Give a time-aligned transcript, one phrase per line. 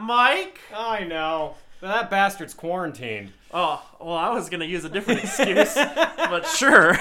[0.00, 0.60] Mike.
[0.74, 1.54] I know.
[1.80, 3.32] That bastard's quarantined.
[3.52, 6.96] Oh, well, I was gonna use a different excuse, but sure.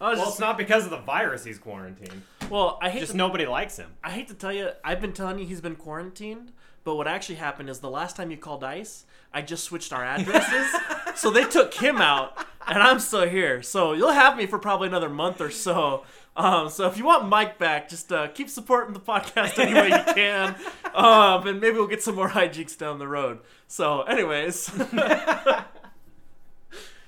[0.00, 2.22] Well, just it's not because of the virus he's quarantined.
[2.50, 2.78] well.
[2.82, 3.90] I hate Just to, nobody likes him.
[4.02, 6.52] I hate to tell you, I've been telling you he's been quarantined,
[6.84, 10.04] but what actually happened is the last time you called ICE, I just switched our
[10.04, 10.66] addresses,
[11.14, 12.36] so they took him out,
[12.66, 13.62] and I'm still here.
[13.62, 16.02] So you'll have me for probably another month or so.
[16.34, 19.88] Um, so if you want Mike back, just uh, keep supporting the podcast any way
[19.88, 20.54] you can,
[20.94, 23.40] um, and maybe we'll get some more hijinks down the road.
[23.68, 24.70] So, anyways,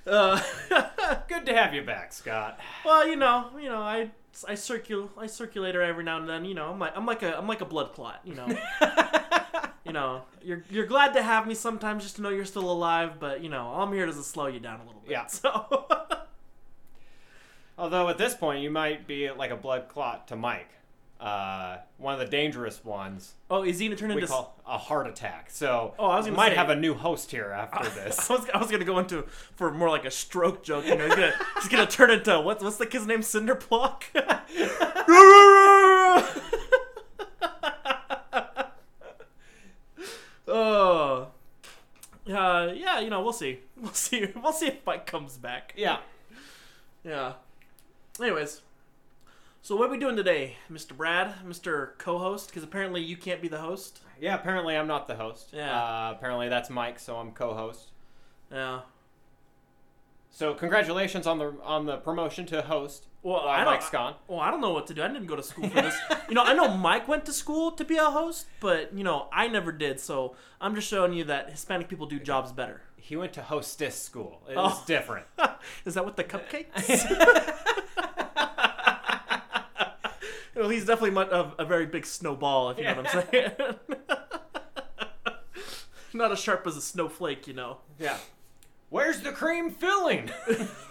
[0.07, 0.43] uh,
[1.29, 2.59] Good to have you back, Scott.
[2.85, 4.11] well, you know, you know, I
[4.47, 6.45] I circul I circulate her every now and then.
[6.45, 8.21] You know, I'm like I'm like a I'm like a blood clot.
[8.25, 8.49] You know,
[9.87, 13.19] you know, you're you're glad to have me sometimes just to know you're still alive.
[13.19, 15.13] But you know, all I'm here to slow you down a little bit.
[15.13, 15.27] Yeah.
[15.27, 15.87] So
[17.77, 20.69] Although at this point, you might be like a blood clot to Mike.
[21.21, 24.27] Uh, one of the dangerous ones oh, is he gonna turn we into?
[24.27, 25.49] call a heart attack.
[25.49, 28.31] So Oh, I was gonna might say- have a new host here after this.
[28.31, 29.23] I was, I was gonna go into
[29.57, 30.85] for more like a stroke joke.
[30.85, 33.21] You know, he's gonna he's gonna turn into what's what's the kid's name?
[33.21, 34.03] Cinderblock.
[40.49, 41.29] oh,
[42.29, 43.01] uh, yeah.
[43.01, 43.61] You know, we'll see.
[43.81, 44.29] We'll see.
[44.35, 45.75] We'll see if Mike comes back.
[45.77, 45.99] yeah.
[47.05, 47.35] Yeah.
[48.21, 48.63] Anyways,
[49.61, 50.97] so what are we doing today, Mr.
[50.97, 51.99] Brad, Mr.
[51.99, 52.49] Co-host?
[52.49, 54.01] Because apparently you can't be the host.
[54.21, 55.49] Yeah, apparently I'm not the host.
[55.53, 55.77] Yeah.
[55.77, 57.91] Uh, apparently that's Mike, so I'm co-host.
[58.53, 58.81] Yeah.
[60.31, 63.07] So congratulations on the on the promotion to host.
[63.23, 63.67] Well, while I don't.
[63.75, 64.15] Mike's gone.
[64.29, 65.03] Well, I don't know what to do.
[65.03, 65.97] I didn't go to school for this.
[66.29, 69.29] you know, I know Mike went to school to be a host, but you know,
[69.33, 69.99] I never did.
[70.01, 72.83] So I'm just showing you that Hispanic people do jobs better.
[72.97, 74.43] He went to hostess school.
[74.49, 74.83] It's Oh.
[74.87, 75.27] different.
[75.85, 76.71] Is that what the cupcakes?
[80.57, 83.53] well, he's definitely a, a very big snowball, if you know what I'm saying.
[86.13, 87.79] Not as sharp as a snowflake, you know.
[87.99, 88.19] yeah.
[88.89, 90.31] Where's the cream filling?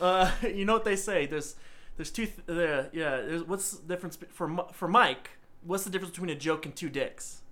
[0.00, 1.26] Uh, you know what they say?
[1.26, 1.56] There's,
[1.96, 2.26] there's two.
[2.26, 3.16] Th- uh, yeah.
[3.16, 5.30] There's, what's the difference for for Mike?
[5.64, 7.42] What's the difference between a joke and two dicks?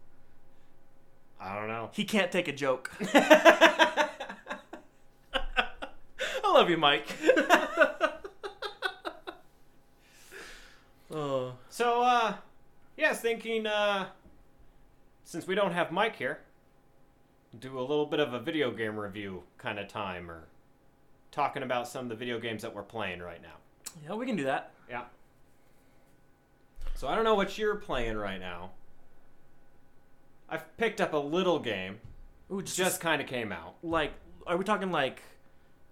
[1.40, 1.90] I don't know.
[1.92, 2.92] He can't take a joke.
[6.66, 7.06] I love you, Mike.
[11.12, 12.34] oh, So, uh,
[12.96, 14.06] yeah, I was thinking, uh,
[15.22, 16.40] since we don't have Mike here,
[17.60, 20.48] do a little bit of a video game review kind of time, or
[21.30, 23.58] talking about some of the video games that we're playing right now.
[24.02, 24.72] yeah, we can do that.
[24.90, 25.04] Yeah.
[26.96, 28.72] So I don't know what you're playing right now.
[30.48, 32.00] I've picked up a little game,
[32.50, 33.76] Ooh, just, just kind of came out.
[33.84, 34.14] like,
[34.48, 35.22] are we talking like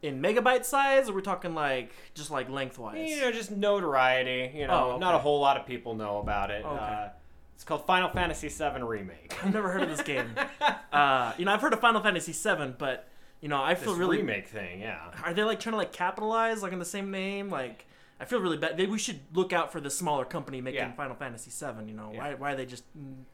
[0.04, 3.09] in megabyte size, or are talking like just like lengthwise?
[3.09, 4.53] You know, just notoriety.
[4.56, 6.65] You know, Oh, not a whole lot of people know about it.
[6.65, 6.84] Okay.
[6.84, 7.09] Uh,
[7.54, 9.38] it's called Final Fantasy VII Remake.
[9.44, 10.28] I've never heard of this game.
[10.92, 13.09] uh, you know, I've heard of Final Fantasy VII, but
[13.41, 14.19] you know, I feel this really.
[14.19, 15.10] remake thing, yeah.
[15.25, 17.50] Are they like trying to like capitalize like in the same name?
[17.50, 17.86] Like,
[18.21, 18.78] I feel really bad.
[18.88, 20.92] We should look out for the smaller company making Yeah.
[20.92, 21.86] Final Fantasy VII.
[21.88, 22.19] You know, Yeah.
[22.19, 22.34] why?
[22.34, 22.84] Why are they just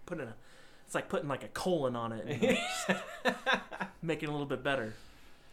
[0.06, 0.34] putting a?
[0.86, 3.36] It's like putting like a colon on it, and
[4.02, 4.94] making it a little bit better.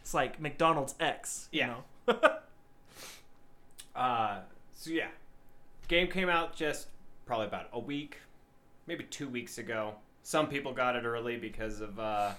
[0.02, 1.48] It's like McDonald's X.
[1.52, 1.76] Yeah.
[2.06, 2.20] You know?
[3.94, 4.38] Uh,
[4.74, 5.08] so yeah,
[5.88, 6.86] game came out just
[7.26, 8.18] probably about a week,
[8.86, 9.94] maybe two weeks ago.
[10.22, 12.30] Some people got it early because of uh,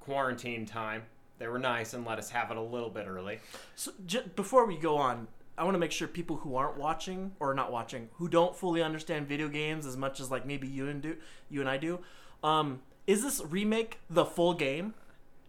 [0.00, 1.04] quarantine time.
[1.38, 3.38] They were nice and let us have it a little bit early.
[3.76, 7.32] So j- before we go on, I want to make sure people who aren't watching
[7.40, 10.88] or not watching, who don't fully understand video games as much as like maybe you
[10.88, 11.16] and do,
[11.48, 12.00] you and I do,
[12.44, 14.92] um, is this remake the full game?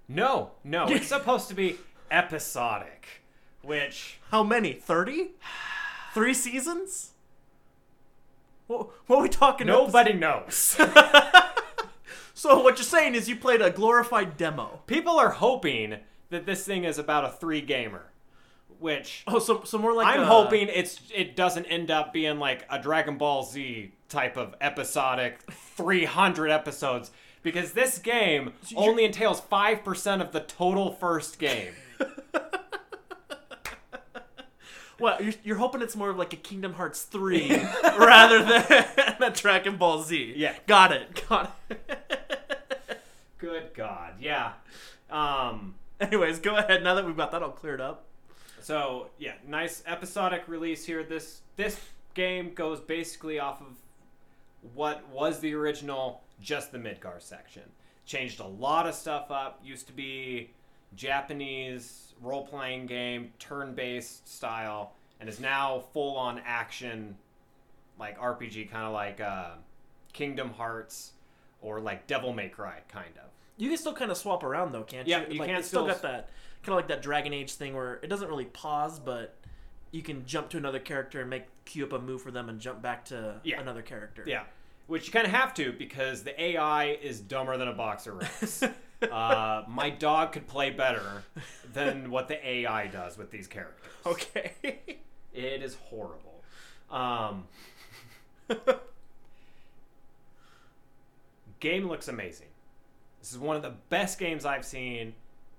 [0.10, 1.78] No, no, it's supposed to be
[2.12, 3.22] episodic,
[3.62, 4.74] which How many?
[4.74, 5.32] Thirty?
[6.14, 7.12] Three seasons?
[8.68, 9.68] What, what are we talking?
[9.68, 10.76] nobody knows.
[12.34, 14.80] So what you're saying is you played a glorified demo.
[14.88, 15.98] people are hoping
[16.30, 18.06] that this thing is about a three gamer,
[18.80, 22.40] which Oh, so so more like I'm a- hoping it's it doesn't end up being
[22.40, 27.12] like a Dragon Ball Z type of episodic 300 episodes
[27.44, 31.74] because this game only entails 5% of the total first game.
[35.00, 37.50] Well, you're, you're hoping it's more of like a Kingdom Hearts three
[37.84, 40.34] rather than a Dragon Ball Z.
[40.36, 40.56] Yeah.
[40.68, 43.00] got it, got it.
[43.38, 44.16] Good god.
[44.20, 44.54] Yeah.
[45.10, 46.84] Um Anyways, go ahead.
[46.84, 48.06] Now that we've got that all cleared up.
[48.62, 51.04] so, yeah, nice episodic release here.
[51.04, 51.80] This this
[52.14, 53.68] game goes basically off of
[54.74, 57.64] what was the original just the Midgar section.
[58.06, 59.60] Changed a lot of stuff up.
[59.64, 60.52] Used to be
[60.96, 64.94] Japanese role playing game, turn based style.
[65.20, 67.18] and is now full on action,
[68.00, 69.52] like RPG, kind of like uh,
[70.14, 71.12] Kingdom Hearts
[71.62, 73.30] or like Devil May Cry, kind of.
[73.58, 75.34] You can still kind of swap around though, can't Yeah, you?
[75.34, 76.30] you like, can still- got that
[76.64, 79.36] kind of like that Dragon Age thing where it doesn't really pause, but
[79.92, 82.60] you can jump to another character and make queue up a move for them and
[82.60, 83.60] jump back to Yeah.
[83.60, 84.24] another character.
[84.26, 84.44] Yeah,
[84.88, 88.20] which you kind of have to because the AI is dumber than a boxer
[89.12, 91.24] uh, my dog could play better
[91.74, 93.92] than what the AI does with these characters.
[94.06, 94.54] Okay.
[95.34, 96.44] It is horrible.
[96.90, 97.46] Um,
[101.60, 102.48] game looks amazing.
[103.22, 105.14] This is one of the best games I've seen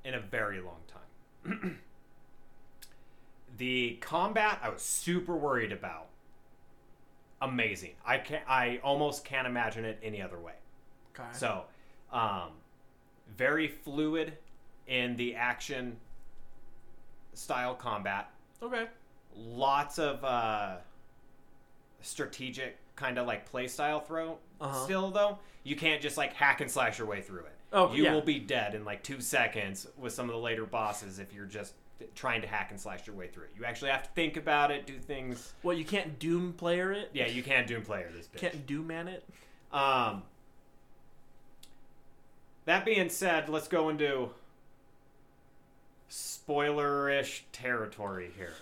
[0.05, 1.81] in a very long time.
[3.61, 6.07] the combat I was super worried about.
[7.43, 7.93] Amazing.
[8.07, 10.55] I can I almost can't imagine it any other way.
[11.15, 11.29] okay.
[11.33, 11.65] So,
[12.11, 12.53] um,
[13.37, 14.33] very fluid
[14.87, 15.99] in the action
[17.35, 18.31] style combat.
[18.62, 18.87] okay.
[19.37, 20.77] Lots of uh,
[22.01, 24.39] strategic kind of like play style throw.
[24.59, 24.85] Uh-huh.
[24.85, 27.56] Still though, you can't just like hack and slash your way through it.
[27.75, 28.15] Oh, you yeah.
[28.15, 31.45] will be dead in like two seconds with some of the later bosses if you're
[31.45, 31.75] just
[32.14, 33.50] trying to hack and slash your way through it.
[33.58, 35.52] You actually have to think about it, do things.
[35.62, 37.11] Well, you can't Doom player it.
[37.12, 38.41] Yeah, you can't Doom player this bitch.
[38.41, 39.25] Can't Doom man it.
[39.73, 40.23] Um,
[42.64, 44.31] that being said, let's go into
[46.08, 48.55] spoiler-ish territory here.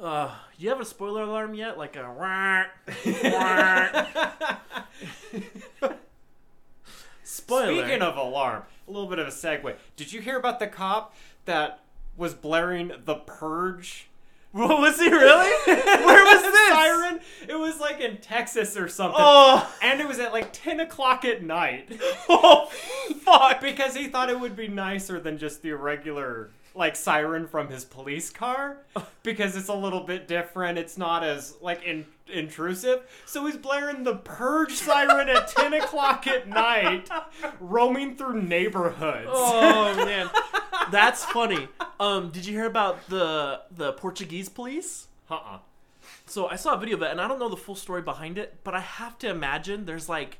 [0.00, 1.78] Uh, you have a spoiler alarm yet?
[1.78, 2.02] Like a
[7.22, 7.84] spoiler.
[7.84, 9.74] Speaking of alarm, a little bit of a segue.
[9.96, 11.14] Did you hear about the cop
[11.46, 11.80] that
[12.16, 14.08] was blaring the purge?
[14.52, 15.52] what was he really?
[15.66, 16.68] Where was this?
[16.72, 17.20] siren?
[17.48, 19.20] It was like in Texas or something.
[19.22, 22.00] Oh, And it was at like 10 o'clock at night.
[22.28, 22.66] oh,
[23.20, 23.60] fuck.
[23.60, 27.86] because he thought it would be nicer than just the regular like siren from his
[27.86, 28.76] police car
[29.22, 34.04] because it's a little bit different it's not as like in, intrusive so he's blaring
[34.04, 37.08] the purge siren at 10 o'clock at night
[37.60, 40.28] roaming through neighborhoods Oh man,
[40.90, 41.66] that's funny.
[41.98, 45.08] Um, did you hear about the the Portuguese police?
[45.30, 45.58] uh-uh
[46.26, 48.38] So I saw a video of it, and I don't know the full story behind
[48.38, 50.38] it, but I have to imagine there's like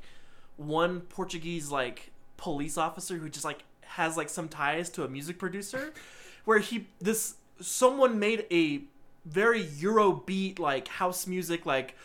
[0.57, 5.39] one Portuguese like police officer who just like has like some ties to a music
[5.39, 5.93] producer,
[6.45, 8.81] where he this someone made a
[9.25, 11.95] very Eurobeat like house music like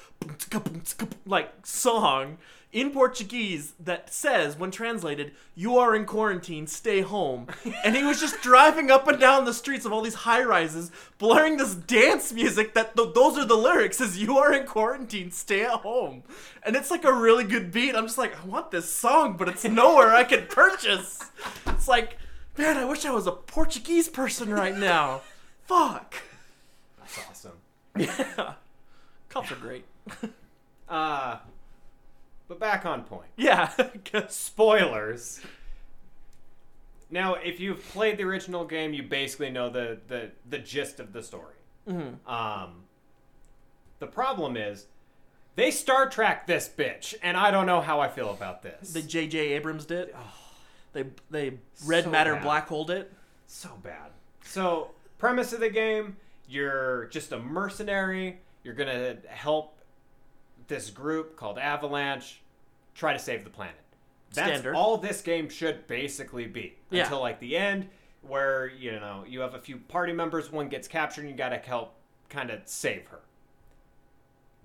[1.27, 2.39] like song
[2.73, 7.47] in Portuguese that says, when translated, "You are in quarantine, stay home."
[7.85, 10.91] And he was just driving up and down the streets of all these high rises,
[11.19, 15.31] blaring this dance music that th- those are the lyrics: "Is you are in quarantine,
[15.31, 16.23] stay at home."
[16.63, 17.95] And it's like a really good beat.
[17.95, 21.31] I'm just like, I want this song, but it's nowhere I can purchase.
[21.67, 22.17] It's like,
[22.57, 25.21] man, I wish I was a Portuguese person right now.
[25.67, 26.15] Fuck.
[26.99, 27.59] that's awesome
[27.99, 28.55] Yeah.
[29.29, 29.85] Cops are great.
[30.89, 31.39] uh
[32.49, 33.71] but back on point Yeah.
[34.29, 35.41] spoilers.
[37.11, 41.13] Now, if you've played the original game, you basically know the the, the gist of
[41.13, 41.55] the story.
[41.89, 42.27] Mhm.
[42.29, 42.85] Um,
[43.99, 44.87] the problem is
[45.55, 48.93] they Star Trek this bitch, and I don't know how I feel about this.
[48.93, 49.39] They J.J.
[49.53, 50.15] Abrams did.
[50.95, 52.43] They they red So matter bad.
[52.43, 53.13] black holed it.
[53.47, 54.11] so bad.
[54.45, 56.17] So, premise of the game:
[56.49, 58.41] you're just a mercenary.
[58.65, 59.77] You're gonna help
[60.69, 62.41] this group called Avalanche
[62.95, 63.75] try to save the planet.
[64.35, 64.75] That's Standard.
[64.75, 67.03] all this game should basically be Yeah.
[67.05, 67.89] until like the end,
[68.23, 70.51] where you know you have a few party members.
[70.51, 71.95] One gets captured, and you gotta help
[72.29, 73.21] kind of save her.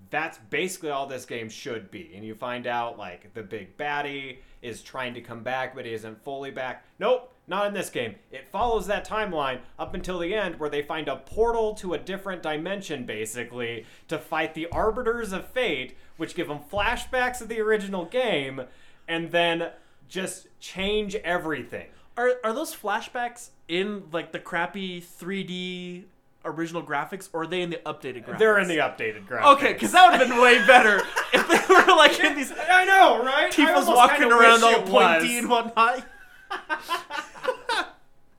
[0.09, 2.11] That's basically all this game should be.
[2.15, 5.93] And you find out like the big baddie is trying to come back, but he
[5.93, 6.85] isn't fully back.
[6.99, 8.15] Nope, not in this game.
[8.31, 11.97] It follows that timeline up until the end where they find a portal to a
[11.97, 17.59] different dimension basically to fight the Arbiters of Fate, which give them flashbacks of the
[17.61, 18.63] original game
[19.07, 19.71] and then
[20.09, 21.87] just change everything.
[22.17, 26.03] Are are those flashbacks in like the crappy 3D
[26.43, 28.39] original graphics, or are they in the updated graphics?
[28.39, 29.55] They're in the updated graphics.
[29.55, 30.97] Okay, because that would have been way better
[31.33, 33.53] if they were like in these I know, right?
[33.53, 35.37] People's walking around all pointy was.
[35.37, 36.05] and whatnot.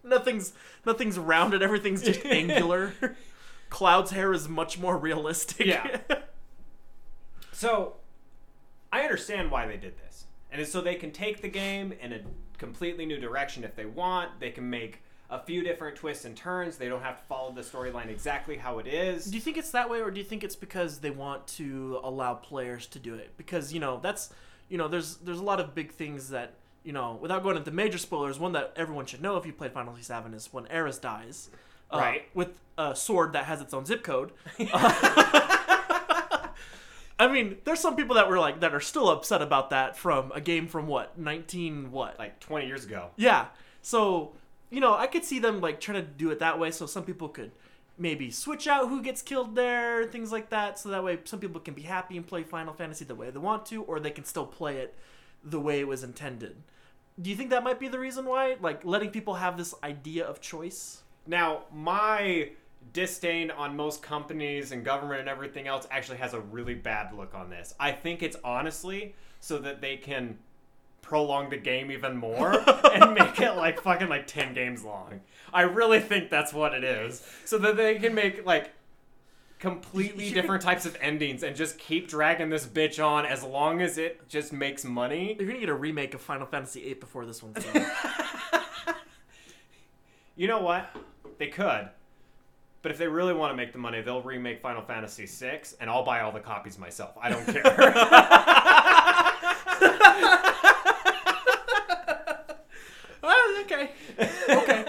[0.09, 0.53] nothing's
[0.85, 1.63] nothing's rounded.
[1.63, 2.95] Everything's just angular.
[3.71, 5.67] Cloud's hair is much more realistic.
[5.67, 5.99] Yeah.
[7.51, 7.95] So,
[8.93, 10.27] I understand why they did this.
[10.53, 12.21] And it's so they can take the game in a
[12.57, 14.39] completely new direction if they want.
[14.39, 16.77] They can make a few different twists and turns.
[16.77, 19.25] They don't have to follow the storyline exactly how it is.
[19.25, 22.01] Do you think it's that way, or do you think it's because they want to
[22.03, 23.37] allow players to do it?
[23.37, 24.31] Because you know that's
[24.69, 26.55] you know there's there's a lot of big things that
[26.85, 28.39] you know without going into major spoilers.
[28.39, 31.51] One that everyone should know if you played Final Fantasy VII is when Aeris dies.
[31.93, 32.23] uh, Right.
[32.35, 34.33] with a sword that has its own zip code.
[37.21, 40.31] I mean, there's some people that were like that are still upset about that from
[40.35, 43.11] a game from what 19 what Like 20 years ago.
[43.17, 43.47] yeah.
[43.83, 44.33] So,
[44.71, 47.03] you know, I could see them like trying to do it that way so some
[47.05, 47.51] people could
[47.97, 51.61] maybe switch out who gets killed there, things like that, so that way some people
[51.61, 54.25] can be happy and play Final Fantasy the way they want to, or they can
[54.25, 54.95] still play it
[55.45, 56.57] the way it was intended.
[57.21, 58.57] Do you think that might be the reason why?
[58.61, 61.03] Like letting people have this idea of choice?
[61.27, 62.51] Now, my
[62.93, 67.35] disdain on most companies and government and everything else actually has a really bad look
[67.35, 67.75] on this.
[67.79, 70.39] I think it's honestly so that they can
[71.03, 72.53] prolong the game even more
[72.95, 75.21] and make it like fucking like 10 games long.
[75.53, 77.27] I really think that's what it is.
[77.45, 78.71] So that they can make like
[79.59, 83.99] completely different types of endings and just keep dragging this bitch on as long as
[83.99, 85.37] it just makes money.
[85.39, 87.87] You're gonna get a remake of Final Fantasy VIII before this one's done.
[90.39, 90.89] You know what?
[91.39, 91.89] They could.
[92.83, 95.91] But if they really want to make the money, they'll remake Final Fantasy VI, and
[95.91, 97.19] I'll buy all the copies myself.
[97.21, 97.63] I don't care.
[103.25, 103.91] oh, okay.
[104.49, 104.85] Okay.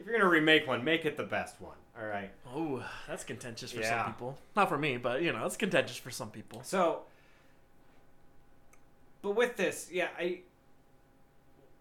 [0.00, 1.76] if you're gonna remake one, make it the best one.
[1.98, 2.30] All right.
[2.54, 4.04] Oh, that's contentious for Yeah.
[4.04, 4.38] some people.
[4.54, 6.62] Not for me, but you know, it's contentious for some people.
[6.62, 7.02] So,
[9.22, 10.42] but with this, yeah, I,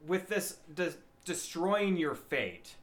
[0.08, 2.76] with this de- destroying your fate,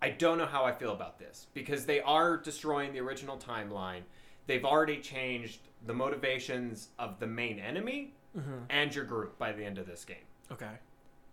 [0.00, 4.02] I don't know how I feel about this because they are destroying the original timeline.
[4.46, 8.60] They've already changed the motivations of the main enemy mm-hmm.
[8.70, 10.24] and your group by the end of this game.
[10.50, 10.78] Okay.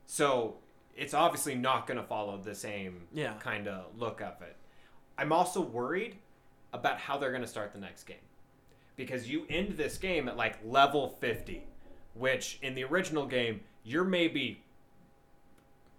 [0.06, 0.58] So
[0.96, 3.34] it's obviously not going to follow the same Yeah.
[3.40, 4.56] kind of look of it.
[5.18, 6.16] I'm also worried
[6.74, 8.18] about how they're going to start the next game.
[8.96, 11.64] Because you end this game at like level 50,
[12.14, 14.64] which in the original game, you're maybe,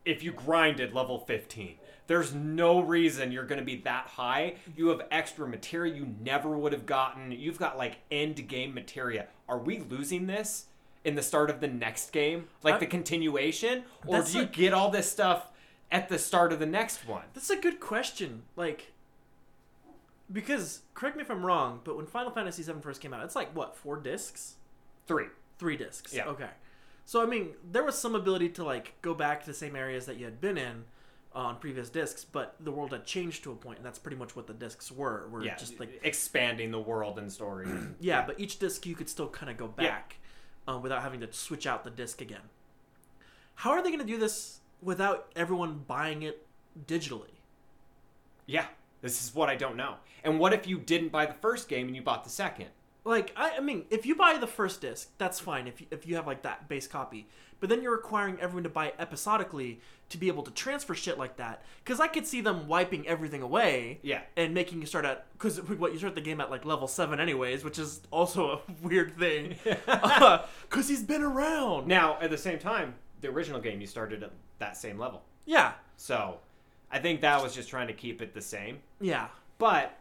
[0.04, 1.76] if you grinded level 15,
[2.06, 4.54] there's no reason you're going to be that high.
[4.76, 7.32] You have extra materia you never would have gotten.
[7.32, 9.26] You've got like end game materia.
[9.48, 10.66] Are we losing this
[11.06, 12.48] in the start of the next game?
[12.62, 13.84] Like I- the continuation?
[14.06, 15.50] Or do you a- get all this stuff
[15.90, 17.24] at the start of the next one?
[17.32, 18.42] That's a good question.
[18.56, 18.92] Like,
[20.32, 23.36] because correct me if I'm wrong, but when Final Fantasy VII first came out, it's
[23.36, 24.56] like what four discs,
[25.06, 25.26] Three.
[25.58, 26.12] three discs.
[26.14, 26.26] Yeah.
[26.26, 26.50] Okay.
[27.04, 30.06] So I mean, there was some ability to like go back to the same areas
[30.06, 30.84] that you had been in
[31.32, 34.34] on previous discs, but the world had changed to a point, and that's pretty much
[34.34, 35.28] what the discs were.
[35.28, 37.68] Were Yeah, just like expanding the world and story.
[38.00, 39.98] yeah, but each disc you could still kind of go Yeah.
[40.66, 42.42] Um, without having to switch out the disc again.
[43.56, 46.46] How are they going to do this without everyone buying it
[46.86, 47.36] digitally?
[48.46, 48.66] yeah,
[49.02, 49.96] this is what I don't know.
[50.24, 52.68] And what if you didn't buy the first game and you bought the second?
[53.06, 56.08] Like, I, I mean, if you buy the first disc, that's fine if you, if
[56.08, 57.28] you have like that base copy.
[57.60, 61.36] But then you're requiring everyone to buy episodically to be able to transfer shit like
[61.36, 61.62] that.
[61.84, 64.00] Because I could see them wiping everything away.
[64.02, 64.22] Yeah.
[64.36, 67.20] And making you start at because what you start the game at like level seven
[67.20, 69.56] anyways, which is also a weird thing.
[69.86, 71.86] Uh, because he's been around.
[71.86, 75.22] Now, at the same time, the original game you started at that same level.
[75.44, 75.72] Yeah.
[75.96, 76.38] So,
[76.90, 78.80] I think that was just trying to keep it the same.
[79.00, 79.28] Yeah.
[79.58, 79.96] But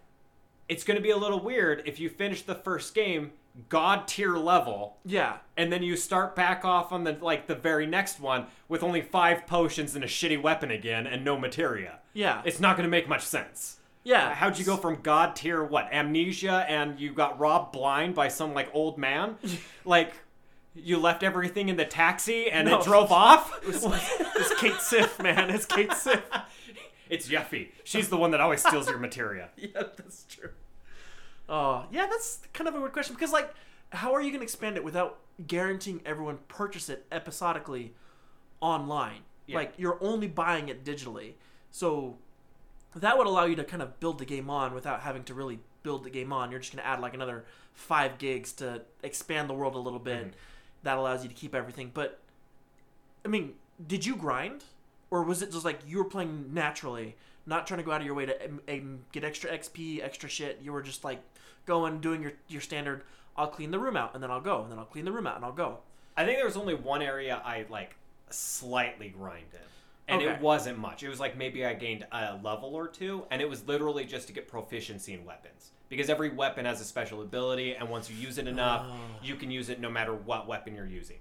[0.67, 3.31] it's going to be a little weird if you finish the first game
[3.69, 5.37] god tier level Yeah.
[5.55, 9.01] and then you start back off on the like the very next one with only
[9.01, 11.99] 5 potions and a shitty weapon again and no materia.
[12.13, 12.41] Yeah.
[12.45, 13.77] It's not going to make much sense.
[14.03, 14.29] yeah.
[14.29, 18.27] Uh, how'd you go from god tier what amnesia and you got robbed blind by
[18.27, 19.35] some like old man?
[19.85, 20.13] like
[20.77, 22.79] you left everything in the taxi and No.
[22.79, 23.57] it drove off?
[23.65, 25.49] It's Cait Sith, man.
[25.49, 26.21] It's Cait Sith.
[27.09, 27.69] it's Yuffie.
[27.83, 29.49] She's the one that always steals your materia.
[29.57, 30.49] yeah, that's true.
[31.47, 33.53] Oh, yeah, that's kind of a weird question because, like,
[33.91, 37.93] how are you going to expand it without guaranteeing everyone purchase it episodically
[38.61, 39.21] online?
[39.47, 39.57] Yeah.
[39.57, 41.33] Like, you're only buying it digitally,
[41.71, 42.17] so
[42.95, 45.59] that would allow you to kind of build the game on without having to really
[45.83, 46.49] build the game on.
[46.49, 49.99] You're just going to add like another five gigs to expand the world a little
[49.99, 50.27] bit.
[50.27, 50.31] Mhm.
[50.83, 51.91] That allows you to keep everything.
[51.93, 52.21] But
[53.23, 54.63] I mean, did you grind,
[55.11, 58.05] or was it just like you were playing naturally, not trying to go out of
[58.05, 60.59] your way to um, um, get extra XP, extra shit?
[60.63, 61.21] You were just like
[61.65, 63.03] going, doing your your standard.
[63.37, 65.27] I'll clean the room out, and then I'll go, and then I'll clean the room
[65.27, 65.79] out, and I'll go.
[66.15, 67.95] I think there was only one area I like
[68.29, 69.59] slightly grinded.
[70.07, 70.31] And Okay.
[70.33, 71.01] it wasn't much.
[71.01, 74.27] It was like maybe I gained a level or two, and it was literally just
[74.27, 75.71] to get proficiency in weapons.
[75.89, 78.95] Because every weapon has a special ability, and once you use it enough, Oh.
[79.23, 81.17] you can use it no matter what weapon you're using.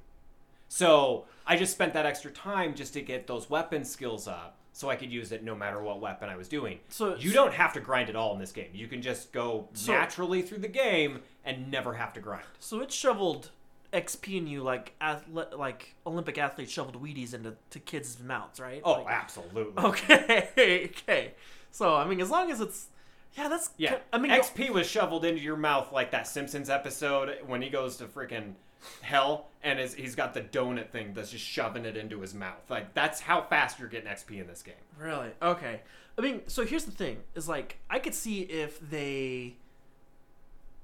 [0.78, 4.90] So I just spent that extra time just to get those weapon skills up, so
[4.90, 6.80] I could use it no matter what weapon I was doing.
[6.88, 8.70] So You don't have to grind at all in this game.
[8.72, 12.46] You can just go So- naturally through the game and never have to grind.
[12.58, 13.52] So it shoveled
[13.92, 18.82] XP in you like athle- like Olympic athletes shoveled Wheaties into to kids' mouths, right?
[18.84, 19.80] Oh, Like- absolutely.
[19.84, 20.50] okay,
[20.90, 21.34] okay.
[21.70, 22.88] So I mean, as long as it's
[23.34, 27.38] yeah, that's Yeah, I mean, XP was shoveled into your mouth like that Simpsons episode
[27.46, 28.54] when he goes to freaking
[29.02, 32.68] hell and is, he's got the donut thing that's just shoving it into his mouth.
[32.68, 34.74] Like that's how fast you're getting XP in this game.
[34.98, 35.30] Really?
[35.42, 35.80] Okay.
[36.16, 39.56] I mean, so here's the thing: is like I could see if they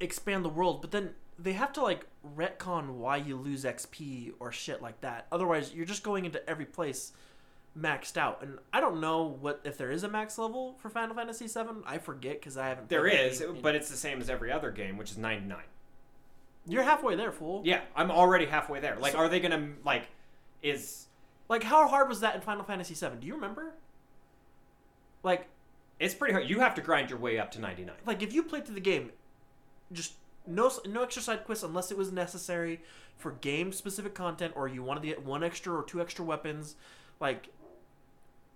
[0.01, 4.53] expand the world, but then they have to like retcon why you lose XP or
[4.53, 5.27] shit like that.
[5.31, 7.13] Otherwise, you're just going into every place
[7.79, 8.43] maxed out.
[8.43, 11.83] And I don't know what if there is a max level for Final Fantasy VII.
[11.87, 12.89] I forget because I haven't.
[12.89, 15.59] There is, but it's the same as every other game, which is 99.
[16.71, 17.63] You're halfway there, fool.
[17.65, 18.97] Yeah, I'm already halfway there.
[18.97, 20.05] Like, So- are they gonna like?
[20.63, 21.07] Is
[21.49, 23.17] Like, how hard was that in Final Fantasy VII?
[23.21, 23.75] Do you remember?
[25.23, 25.49] Like,
[25.99, 26.49] it's pretty hard.
[26.49, 27.97] You have to grind your way up to 99.
[28.07, 29.11] like if you played through the game,
[29.93, 30.15] just
[30.47, 32.81] no no extra side quests unless it was necessary
[33.19, 36.77] for game specific content or you wanted to get one extra or two extra weapons.
[37.21, 37.49] Like,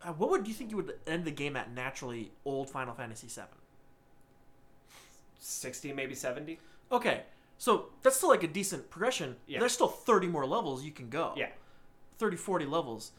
[0.02, 2.32] uh, what would you think you would end the game at naturally?
[2.44, 3.42] Old Final Fantasy VII.
[5.38, 6.58] 60, maybe 70.
[6.90, 7.24] Okay,
[7.64, 9.36] so that's still like a decent progression.
[9.46, 9.58] Yeah.
[9.58, 11.32] There's still 30 more levels you can go.
[11.34, 11.48] Yeah.
[12.18, 13.12] 30, 40 levels.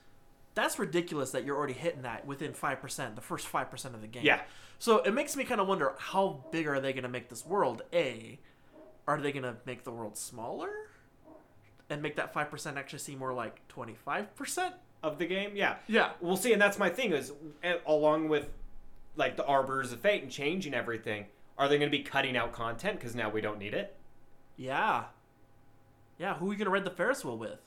[0.54, 4.24] That's ridiculous that you're already hitting that within 5%, the first 5% of the game.
[4.24, 4.42] Yeah.
[4.78, 7.44] So it makes me kind of wonder how big are they going to make this
[7.44, 7.82] world?
[7.92, 8.38] A,
[9.08, 10.70] are they going to make the world smaller?
[11.90, 14.74] And make that 5% actually seem more like 25%?
[15.02, 15.78] Of the game, yeah.
[15.88, 16.12] Yeah.
[16.22, 17.32] We'll see, and that's my thing is,
[17.88, 18.48] along with
[19.16, 21.25] like the Arbors of Fate and changing everything,
[21.58, 23.96] are they going to be cutting out content because now we don't need it?
[24.58, 25.06] Yeah.
[26.18, 27.60] Yeah, who are you going to ride the Ferris wheel with?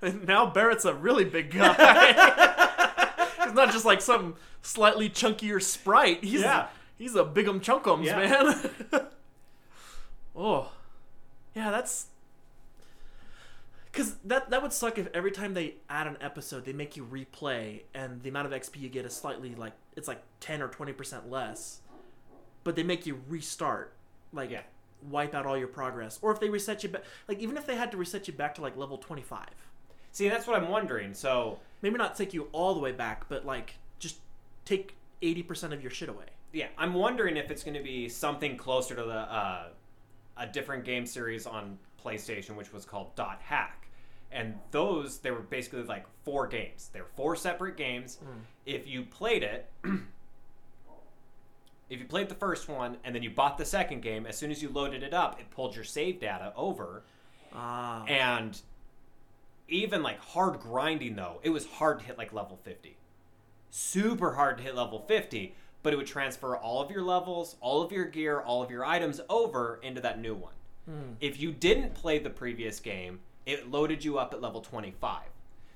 [0.00, 1.74] And now Barret's a really big guy.
[3.44, 6.22] He's not just like some slightly chunkier sprite.
[6.22, 6.68] He's Yeah.
[6.96, 8.16] he's a bigum chunkums, Yeah.
[8.18, 8.60] man.
[10.36, 10.70] oh.
[11.54, 12.06] Yeah, that's
[13.92, 17.04] Cause that that would suck if every time they add an episode they make you
[17.04, 20.68] replay and the amount of XP you get is slightly like it's like ten or
[20.68, 21.80] twenty percent less.
[22.64, 23.92] But they make you restart.
[24.32, 24.62] Like Yeah.
[25.10, 26.18] wipe out all your progress.
[26.22, 28.54] Or if they reset you back like even if they had to reset you back
[28.56, 29.54] to like level twenty five.
[30.12, 31.14] See, that's what I'm wondering.
[31.14, 34.16] So, maybe not take you all the way back, but like just
[34.64, 36.26] take eighty percent of your shit away.
[36.52, 39.66] yeah, I'm wondering if it's going to be something closer to the uh,
[40.36, 43.88] a different game series on PlayStation, which was called Dot Hack.
[44.30, 46.90] And those, they were basically like four games.
[46.92, 48.18] They were four separate games.
[48.66, 49.70] If you played it,
[51.90, 54.50] if you played the first one and then you bought the second game, as soon
[54.50, 57.02] as you loaded it up, it pulled your save data over.
[57.54, 58.60] Ah, And
[59.68, 62.96] even like hard grinding though, it was hard to hit like level 50.
[63.70, 67.82] Super hard to hit level 50, but it would transfer all of your levels, all
[67.82, 70.52] of your gear, all of your items over into that new one.
[71.20, 75.20] If you didn't play the previous game, it loaded you up at level 25.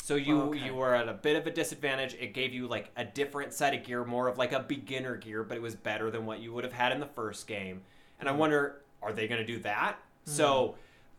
[0.02, 0.64] So you oh, Okay.
[0.64, 2.14] you were at a bit of a disadvantage.
[2.14, 5.44] It gave you like a different set of gear, more of like a beginner gear,
[5.44, 7.82] but it was better than what you would have had in the first game.
[8.18, 8.40] And I mm-hmm.
[8.40, 9.92] wonder, are they going to do that?
[9.92, 10.32] Mm-hmm.
[10.32, 10.74] So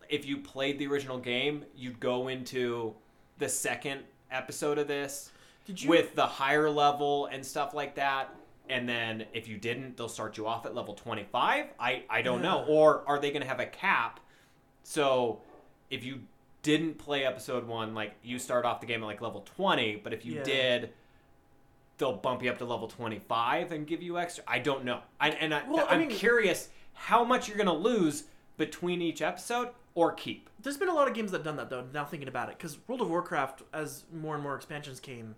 [0.10, 2.94] if you played the original game, you'd go into
[3.38, 5.32] the second episode of this
[5.66, 8.36] you- with the higher level and stuff like that.
[8.70, 11.68] And then if you didn't, they'll start you off at level 25.
[11.80, 12.66] I, I don't know.
[12.68, 14.20] Or are they going to have a cap?
[14.84, 15.40] So
[15.90, 16.24] if you
[16.64, 20.14] didn't play episode one, like you start off the game at like level 20, but
[20.14, 20.44] if you Yeah.
[20.44, 20.94] did,
[21.98, 24.44] they'll bump you up to level 25 and give you extra.
[24.48, 25.02] I don't know.
[25.20, 28.24] I, and I, Well, I I'm mean- curious how much you're going to lose
[28.58, 30.50] between each episode or keep.
[30.62, 31.86] There's been a lot of games that have done that though.
[31.94, 35.36] Now thinking about it, because World of Warcraft, as more and more expansions came,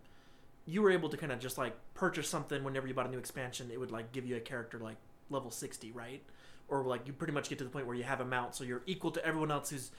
[0.65, 3.17] you were able to kind of just like purchase something whenever you bought a new
[3.19, 3.69] expansion.
[3.71, 4.97] It would like give you a character like
[5.29, 6.23] level sixty, right?
[6.69, 8.63] Or like you pretty much get to the point where you have a mount, so
[8.63, 9.91] you're equal to everyone else who's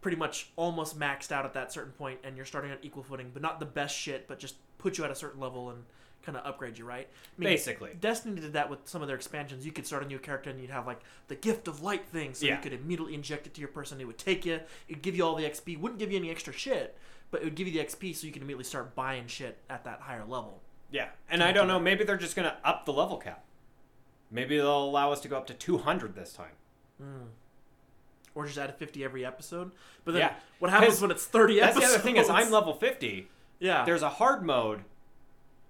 [0.00, 3.30] pretty much almost maxed out at that certain point, and you're starting on equal footing,
[3.32, 5.84] but not the best shit, but just put you at a certain level and
[6.22, 7.08] kind of upgrade you, right?
[7.10, 7.90] I mean, Basically.
[8.00, 9.64] Destiny did that with some of their expansions.
[9.64, 12.34] You could start a new character and you'd have like the gift of light thing,
[12.34, 12.56] so Yeah.
[12.56, 14.00] you could immediately inject it to your person.
[14.00, 16.52] It would take you, it'd give you all the XP, wouldn't give you any extra
[16.52, 16.96] shit,
[17.30, 19.84] but it would give you the XP so you can immediately start buying shit at
[19.84, 20.60] that higher level.
[20.90, 21.78] Yeah, and I don't know.
[21.78, 23.44] Maybe they're just gonna up the level cap.
[24.30, 26.52] Maybe they'll allow us to go up to 200 this time.
[26.98, 27.28] Hmm.
[28.34, 29.72] Or just add a 50 every episode.
[30.04, 30.34] But then Yeah.
[30.60, 31.92] what happens when it's 30 That's episodes?
[31.92, 33.28] the other thing is I'm level 50.
[33.58, 33.84] Yeah.
[33.84, 34.84] There's a hard mode,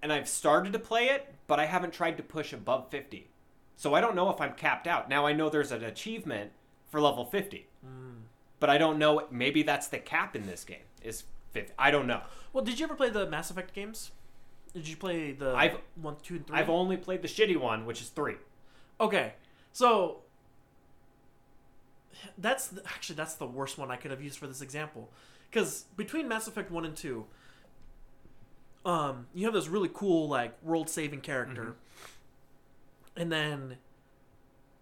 [0.01, 3.29] and I've started to play it, but I haven't tried to push above 50.
[3.75, 5.09] So I don't know if I'm capped out.
[5.09, 6.51] Now I know there's an achievement
[6.89, 8.21] for level 50, Hmm.
[8.59, 9.27] but I don't know.
[9.31, 11.73] Maybe that's the cap in this game is 50.
[11.79, 12.21] I don't know.
[12.53, 14.11] Well, did you ever play the Mass Effect games?
[14.73, 16.57] Did you play the I've- 1, 2, and 3?
[16.57, 18.35] I've only played the shitty one, which is three.
[19.01, 19.33] Okay,
[19.73, 20.21] so
[22.37, 25.09] that's the, actually that's the worst one I could have used for this example,
[25.49, 27.25] because between Mass Effect one and two,
[28.85, 31.75] um, you have this really cool like world saving character,
[33.15, 33.77] and then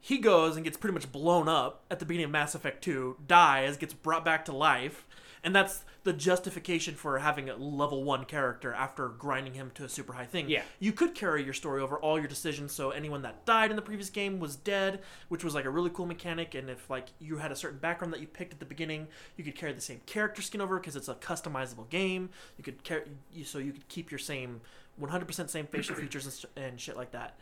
[0.01, 3.17] he goes and gets pretty much blown up at the beginning of Mass Effect 2,
[3.27, 5.05] dies, gets brought back to life,
[5.43, 9.89] and that's the justification for having a level 1 character after grinding him to a
[9.89, 10.49] super high thing.
[10.49, 10.63] Yeah.
[10.79, 13.81] You could carry your story over all your decisions, so anyone that died in the
[13.81, 17.37] previous game was dead, which was like a really cool mechanic, and if like you
[17.37, 20.01] had a certain background that you picked at the beginning, you could carry the same
[20.05, 22.29] character skin over because it's a customizable game.
[22.57, 24.61] You could carry you so you could keep your same
[25.01, 27.37] 100% same facial features and, and shit like that.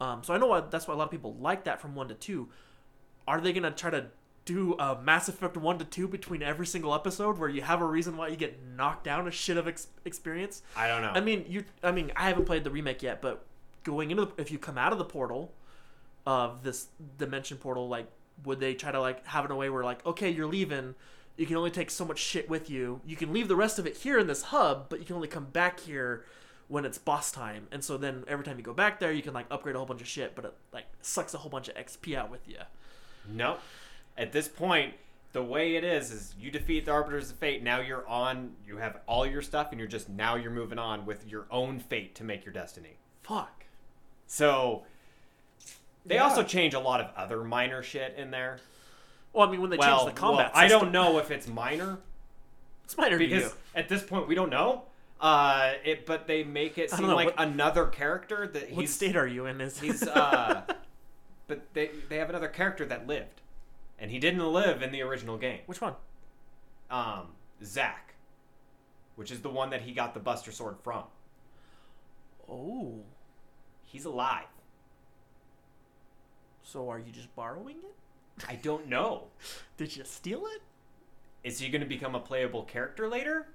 [0.00, 2.08] Um, so I know why, that's why a lot of people like that from one
[2.08, 2.48] to two.
[3.28, 4.06] Are they gonna try to
[4.44, 7.86] do a Mass Effect one to two between every single episode where you have a
[7.86, 10.62] reason why you get knocked down a shit of ex- experience?
[10.76, 11.12] I don't know.
[11.14, 11.64] I mean, you.
[11.82, 13.44] I mean, I haven't played the remake yet, but
[13.84, 15.52] going into the, if you come out of the portal
[16.26, 18.06] of this dimension portal, like,
[18.44, 20.94] would they try to like have it in a way where like, okay, you're leaving,
[21.36, 23.00] you can only take so much shit with you.
[23.06, 25.28] You can leave the rest of it here in this hub, but you can only
[25.28, 26.24] come back here
[26.68, 27.68] when it's boss time.
[27.70, 29.86] And so then every time you go back there, you can like upgrade a whole
[29.86, 32.58] bunch of shit, but it like sucks a whole bunch of XP out with you.
[33.28, 33.60] Nope.
[34.16, 34.94] At this point,
[35.32, 37.62] the way it is is you defeat the Arbiters of Fate.
[37.62, 38.52] Now you're on.
[38.66, 41.78] You have all your stuff, and you're just now you're moving on with your own
[41.80, 42.96] fate to make your destiny.
[43.22, 43.64] Fuck.
[44.26, 44.84] So
[46.04, 46.24] they Yeah.
[46.24, 48.58] also change a lot of other minor shit in there.
[49.32, 51.46] Well, I mean, when they well, change the combat, well, I don't know if it's
[51.48, 51.98] minor
[52.84, 53.52] It's minor to because you.
[53.74, 54.84] at this point we don't know.
[55.20, 58.92] Uh, it but they make it seem know, like what- another character that What he's
[58.94, 59.60] state are you in?
[59.60, 60.62] Is he's uh,
[61.46, 63.40] but they they have another character that lived,
[64.02, 65.60] and he didn't live in the original game.
[65.66, 65.94] which one?
[66.90, 67.28] um,
[67.64, 68.14] Zack,
[69.16, 71.04] which is the one that he got the Buster Sword from.
[72.50, 72.96] Oh,
[73.84, 74.46] He's alive.
[76.62, 78.44] so are you just borrowing it?
[78.48, 79.24] I don't know.
[79.76, 80.62] Did you steal it?
[81.44, 83.46] Is he going to become a playable character later?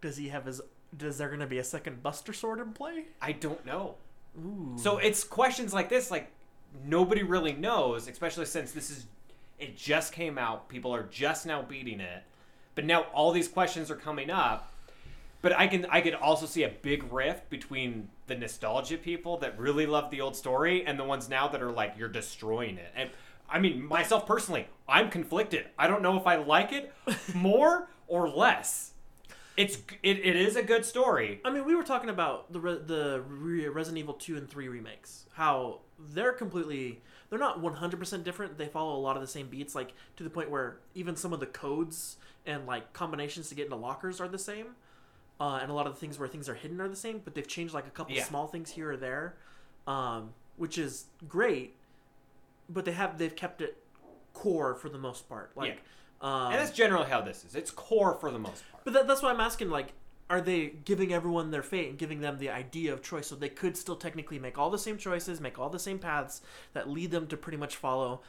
[0.00, 0.60] Does he have his?
[1.00, 3.04] Is there gonna be a second Buster Sword in play?
[3.20, 3.94] I don't know.
[4.38, 4.74] Ooh.
[4.76, 6.30] So it's questions like this, like
[6.84, 9.06] nobody really knows, especially since this is
[9.58, 10.68] it just came out.
[10.68, 12.24] People are just now beating it,
[12.74, 14.72] but now all these questions are coming up.
[15.40, 19.58] But I can I could also see a big rift between the nostalgia people that
[19.58, 22.92] really love the old story and the ones now that are like you're destroying it.
[22.94, 23.10] And
[23.48, 25.66] I mean myself personally, I'm conflicted.
[25.78, 26.92] I don't know if I like it
[27.34, 28.91] more or less.
[29.56, 31.40] It's it, it is a good story.
[31.44, 34.68] I mean, we were talking about the re- the re- Resident Evil two and three
[34.68, 35.26] remakes.
[35.32, 38.56] How they're completely they're not one hundred percent different.
[38.56, 41.32] They follow a lot of the same beats, like to the point where even some
[41.32, 44.68] of the codes and like combinations to get into lockers are the same.
[45.40, 47.34] Uh, and a lot of the things where things are hidden are the same, but
[47.34, 48.24] they've changed like a couple Yeah.
[48.24, 49.34] small things here or there,
[49.88, 51.74] um, which is great.
[52.68, 53.76] But they have they've kept it
[54.34, 55.50] core for the most part.
[55.56, 55.82] Like,
[56.22, 57.54] um, And that's generally how this is.
[57.54, 58.84] It's core for the most part.
[58.84, 59.92] but that, that's why I'm asking, like,
[60.30, 63.50] are they giving everyone their fate and giving them the idea of choice so they
[63.50, 66.40] could still technically make all the same choices, make all the same paths
[66.72, 68.22] that lead them to pretty much follow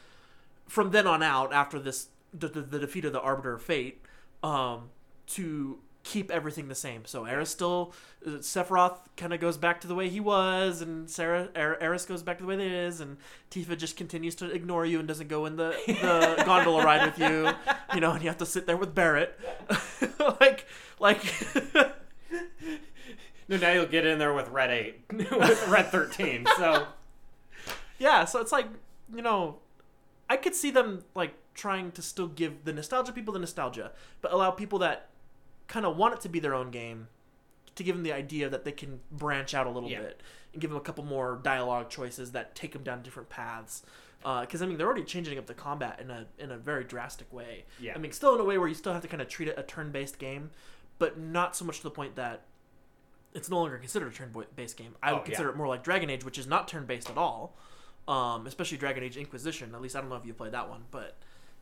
[0.67, 4.01] from then on out after this the, the, the defeat of the Arbiter of Fate
[4.41, 4.89] um,
[5.27, 7.05] to keep everything the same.
[7.05, 7.93] So Aeris still,
[8.25, 12.05] uh, Sephiroth kind of goes back to the way he was, and Sarah Er- Aeris
[12.05, 13.17] goes back to the way it is, and
[13.51, 17.19] Tifa just continues to ignore you and doesn't go in the, the gondola ride with
[17.19, 17.49] you,
[17.93, 19.39] you know, and you have to sit there with Barret,
[20.39, 20.65] like
[20.99, 21.21] like.
[23.49, 26.45] No, now you'll get in there with red eight, with red thirteen.
[26.55, 26.87] So
[28.03, 28.67] yeah so it's like
[29.15, 29.57] you know
[30.29, 34.31] i could see them like trying to still give the nostalgia people the nostalgia but
[34.31, 35.09] allow people that
[35.67, 37.07] kind of want it to be their own game
[37.75, 40.01] to give them the idea that they can branch out a little Yeah.
[40.01, 40.21] bit
[40.51, 43.83] and give them a couple more dialogue choices that take them down different paths
[44.41, 47.31] because I mean they're already changing up the combat in a in a very drastic
[47.33, 47.65] way.
[47.79, 47.93] Yeah.
[47.95, 49.57] I mean still in a way where you still have to kind of treat it
[49.57, 50.51] a turn based game,
[50.99, 52.43] but not so much to the point that
[53.33, 54.95] it's no longer considered a turn based game.
[55.01, 55.25] I Oh, would yeah.
[55.25, 57.57] consider it more like Dragon Age, which is not turn based at all.
[58.07, 59.73] Um, especially Dragon Age Inquisition.
[59.73, 61.17] At least I don't know if you played that one, but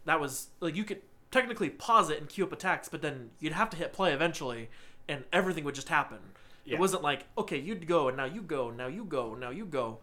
[0.06, 3.54] that was like you could technically pause it and queue up attacks, but then you'd
[3.54, 4.70] have to hit play eventually,
[5.08, 6.20] and everything would just happen.
[6.66, 6.76] Yeah.
[6.76, 9.66] It wasn't like okay, you'd go and now you go, now you go, now you
[9.66, 10.00] go.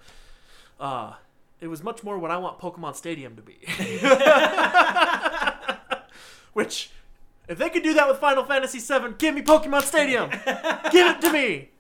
[0.81, 1.15] Uh,
[1.61, 3.59] it was much more what I want Pokemon Stadium to be.
[6.53, 6.91] Which,
[7.49, 10.31] if they could do that with Final Fantasy VII, give me Pokemon Stadium.
[10.91, 11.71] give it to me,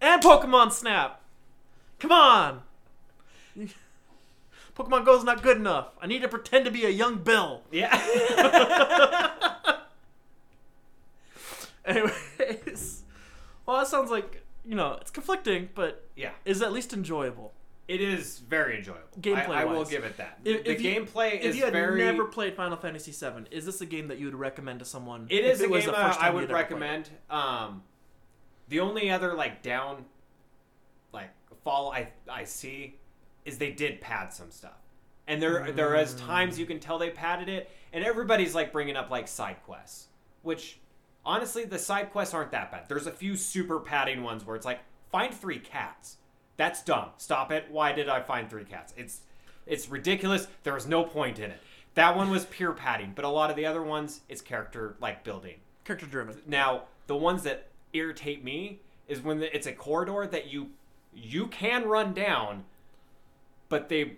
[0.00, 1.20] and Pokemon Snap.
[1.98, 2.62] Come on.
[4.74, 5.88] Pokemon Go's not good enough.
[6.00, 7.62] I need to pretend to be a young Bill.
[7.70, 7.90] yeah,
[11.84, 13.02] Anyways,
[13.66, 16.30] well, that sounds like you know it's conflicting, but yeah.
[16.44, 17.52] is at least enjoyable.
[17.88, 19.08] It is very enjoyable.
[19.20, 20.38] Gameplay I will give it that.
[20.44, 21.98] If- the if you- gameplay If is you had very.
[22.04, 25.26] never played Final Fantasy VII, is this a game that you would recommend to someone?
[25.28, 26.62] It is It a was game the uh, first I would you'd ever played it?
[26.62, 27.08] recommend.
[27.30, 27.82] Um,
[28.68, 30.04] the only other like down,
[31.12, 31.30] like
[31.64, 32.94] fall I I see,
[33.44, 34.78] is they did pad some stuff,
[35.26, 36.68] and there there is times you mm.
[36.68, 40.06] can tell they padded it, and everybody's like bringing up like side quests,
[40.42, 40.78] which
[41.24, 42.88] honestly the side quests aren't that bad.
[42.88, 46.16] There's a few super padding ones where it's like find three cats.
[46.56, 47.10] That's dumb.
[47.16, 47.66] Stop it.
[47.70, 48.92] Why did I find three cats?
[48.96, 49.20] It's
[49.66, 50.48] it's ridiculous.
[50.62, 51.60] There was no point in it.
[51.94, 55.24] That one was pure padding, but a lot of the other ones, it's character like
[55.24, 55.56] building.
[55.84, 56.36] Character driven.
[56.46, 60.70] Now, the ones that irritate me is when it's a corridor that you
[61.12, 62.64] you can run down,
[63.70, 64.16] but they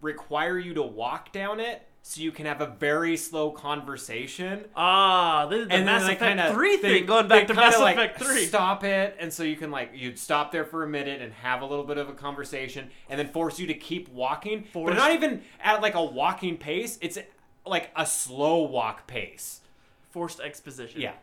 [0.00, 4.66] require you to walk down it so you can have a very slow conversation.
[4.76, 7.96] Ah, is the and Mass Effect kind of 3 thing, going back to Mass like
[7.96, 8.46] Effect 3.
[8.46, 11.62] Stop it, and so you can like you'd stop there for a minute and have
[11.62, 14.68] a little bit of a conversation, and then force you to keep walking.
[14.72, 17.18] But not even at like a walking pace; it's
[17.66, 19.62] like a slow walk pace.
[20.10, 21.00] Forced exposition.
[21.00, 21.14] Yeah,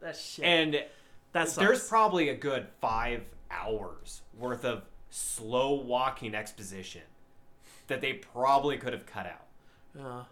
[0.00, 0.44] That's shit.
[0.44, 0.84] and
[1.32, 7.02] that's there's probably a good five hours worth of slow walking exposition
[7.88, 9.46] that they probably could have cut out.
[10.00, 10.24] Uh,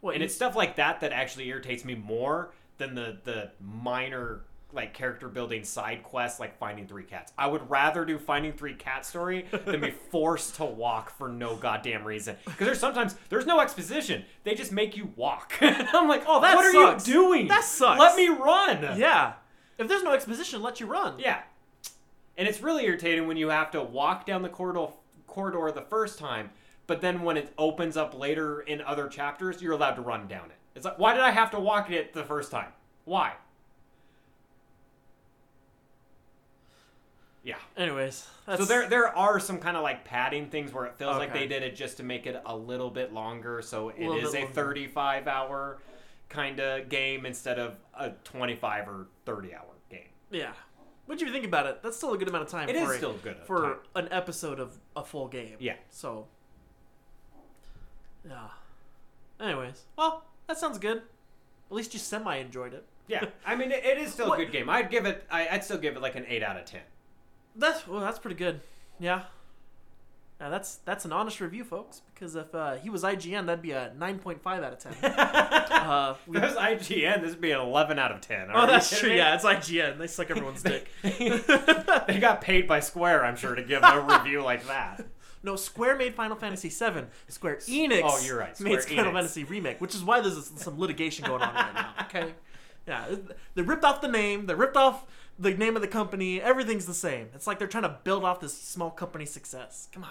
[0.00, 3.50] what, And you- it's stuff like that that actually irritates me more than the the
[3.60, 4.40] minor
[4.72, 7.32] like character building side quests like finding three cats.
[7.38, 11.54] I would rather do finding three cat story than be forced to walk for no
[11.54, 12.36] goddamn reason.
[12.44, 14.24] Because there's sometimes there's no exposition.
[14.42, 15.52] They just make you walk.
[15.60, 17.06] I'm like, Oh, that what sucks.
[17.06, 17.46] are you doing?
[17.48, 18.00] That sucks.
[18.00, 18.98] Let me run.
[18.98, 19.34] yeah.
[19.78, 21.20] If there's no exposition, let you run.
[21.20, 21.42] Yeah.
[22.36, 24.88] And it's really irritating when you have to walk down the corridor
[25.26, 26.50] corridor the first time,
[26.86, 30.46] but then when it opens up later in other chapters, you're allowed to run down
[30.50, 30.56] it.
[30.74, 32.72] It's like, why did I have to walk it the first time?
[33.04, 33.34] Why?
[37.44, 37.56] Yeah.
[37.76, 41.18] Anyways, that's, So there there are some kind of like padding things where it feels
[41.18, 44.16] like they did it just to make it a little bit longer, so it Little
[44.16, 45.78] is a 35 hour
[46.30, 50.08] kind of game instead of a 25 or 30 hour game.
[50.30, 50.52] yeah.
[51.06, 51.82] What do you think about it?
[51.82, 52.68] That's still a good amount of time.
[52.68, 53.76] It for is a- still good for time.
[53.96, 55.56] an episode of a full game.
[55.58, 55.74] Yeah.
[55.90, 56.26] So.
[58.28, 58.48] Yeah.
[59.40, 60.98] Anyways, well, that sounds good.
[60.98, 62.84] At least you semi enjoyed it.
[63.06, 64.70] Yeah, I mean it, it is still What- a good game.
[64.70, 65.24] I'd give it.
[65.30, 66.80] I, I'd still give it like an eight out of ten.
[67.56, 68.60] That's well, that's pretty good.
[68.98, 69.24] Yeah.
[70.40, 72.02] Yeah, that's that's an honest review, folks.
[72.12, 74.92] Because if uh, he was IGN, that'd be a nine point five out of ten.
[75.12, 78.48] uh, we- If it was IGN, this would be an eleven out of ten.
[78.52, 79.10] oh, that's true.
[79.12, 79.96] Yeah, it's IGN.
[79.98, 80.88] They suck everyone's dick.
[81.02, 85.06] they got paid by Square, I'm sure, to give a review like that.
[85.44, 87.04] No, Square made Final Fantasy VII.
[87.28, 88.00] Square Enix.
[88.04, 91.42] Oh, you're right, made Square Final Fantasy remake, which is why there's some litigation going
[91.42, 91.94] on right now.
[92.06, 92.32] Okay.
[92.88, 93.04] Yeah,
[93.54, 94.46] they ripped off the name.
[94.46, 95.06] They ripped off
[95.38, 96.40] the name of the company.
[96.40, 97.28] Everything's the same.
[97.34, 99.88] It's like they're trying to build off this small company success.
[99.92, 100.10] Come on.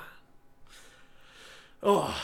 [1.81, 2.21] Oh.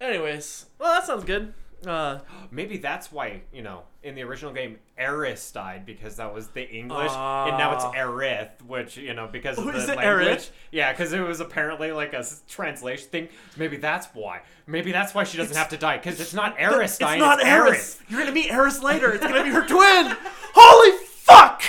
[0.00, 1.54] Anyways, well, that sounds good.
[1.86, 2.20] Uh,
[2.50, 6.66] Maybe that's why you know in the original game Aeris died because that was the
[6.68, 7.92] English, and now it's Ah.
[7.92, 10.38] Aerith, which you know because of Oh, the it language.
[10.38, 10.50] Aerith?
[10.70, 13.28] Yeah, because it was apparently like a translation thing.
[13.56, 14.40] Maybe that's why.
[14.66, 17.40] Maybe that's why she doesn't It's- have to die because it's not Eris it's not
[17.40, 17.98] it's Eris.
[18.08, 19.12] You're gonna meet Eris later.
[19.12, 20.16] It's gonna be her twin.
[20.54, 21.62] Holy fuck!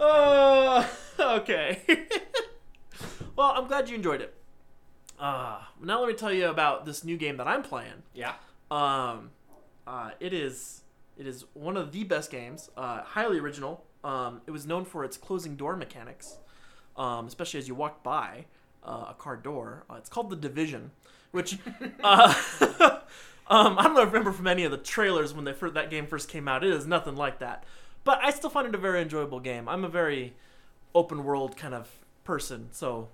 [0.00, 0.86] uh,
[1.48, 1.80] okay.
[3.36, 4.34] well, I'm glad you enjoyed it.
[5.18, 8.02] Uh, now let me tell you about this new game that I'm playing.
[8.14, 8.34] Yeah.
[8.70, 9.30] Um,
[9.86, 10.82] uh, it is
[11.16, 12.70] it is one of the best games.
[12.76, 13.84] Uh, highly original.
[14.04, 16.36] Um, it was known for its closing door mechanics,
[16.96, 18.44] um, especially as you walk by
[18.84, 19.84] uh, a car door.
[19.88, 20.90] Uh, it's called the Division,
[21.30, 21.58] which
[22.04, 22.34] uh,
[23.48, 26.28] um, I don't remember from any of the trailers when they first, that game first
[26.28, 26.62] came out.
[26.62, 27.64] It is nothing like that,
[28.04, 29.68] but I still find it a very enjoyable game.
[29.68, 30.34] I'm a very
[30.96, 31.88] open world kind of
[32.24, 33.08] person, so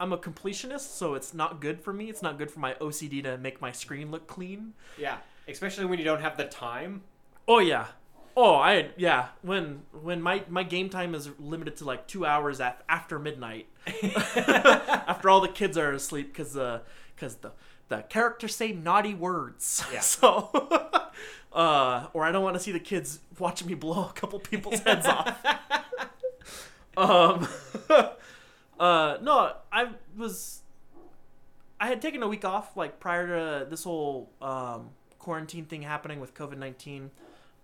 [0.00, 2.10] I'm a completionist, so it's not good for me.
[2.10, 4.72] It's not good for my OCD to make my screen look clean.
[4.98, 5.18] Yeah.
[5.46, 7.02] Especially when you don't have the time.
[7.46, 7.86] Oh yeah.
[8.36, 9.28] Oh, I yeah.
[9.42, 13.66] When when my my game time is limited to like two hours af- after midnight,
[14.02, 16.80] after all the kids are asleep, because uh,
[17.14, 17.52] because the
[17.88, 19.84] the characters say naughty words.
[19.92, 20.00] Yeah.
[20.14, 20.50] So,
[21.54, 24.80] uh, or I don't want to see the kids watching me blow a couple people's
[24.80, 25.38] heads off.
[26.96, 27.48] Um,
[28.78, 30.60] uh, no, I was.
[31.80, 36.20] I had taken a week off, like prior to this whole um, quarantine thing happening
[36.20, 37.10] with COVID nineteen,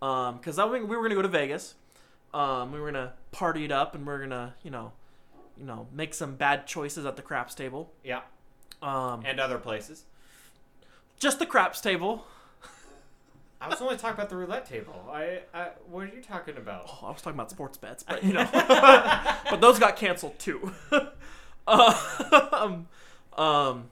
[0.00, 1.74] because I think we were gonna go to Vegas.
[2.34, 4.90] Um, we were gonna party it up, and we are gonna, you know,
[5.56, 7.92] you know, make some bad choices at the craps table.
[8.02, 8.22] Yeah.
[8.82, 10.06] Um, And other places.
[11.20, 12.26] just the craps table.
[13.60, 14.94] I was only talking about the roulette table.
[15.10, 16.86] I, I what are you talking about?
[16.88, 20.72] Oh, I was talking about sports bets, but you know, but those got canceled too.
[21.66, 22.88] um,
[23.36, 23.90] um,